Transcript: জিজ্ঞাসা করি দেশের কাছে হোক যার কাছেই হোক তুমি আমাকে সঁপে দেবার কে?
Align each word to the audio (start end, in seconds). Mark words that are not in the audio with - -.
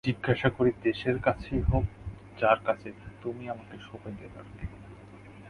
জিজ্ঞাসা 0.07 0.49
করি 0.57 0.71
দেশের 0.83 1.17
কাছে 1.19 1.53
হোক 1.69 1.85
যার 2.37 2.59
কাছেই 2.65 2.95
হোক 2.95 3.13
তুমি 3.21 3.43
আমাকে 3.49 3.75
সঁপে 3.79 4.11
দেবার 4.19 4.45
কে? 4.51 4.65